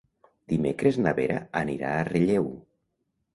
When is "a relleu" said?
1.99-2.49